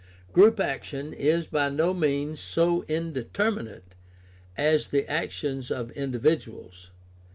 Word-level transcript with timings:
Group 0.33 0.59
action 0.59 1.13
is 1.13 1.45
by 1.45 1.69
no 1.69 1.93
means 1.93 2.39
so 2.39 2.81
indeterminate 2.87 3.93
as 4.57 4.87
the 4.87 5.07
actions 5.07 5.69
of 5.69 5.91
individuals. 5.91 6.89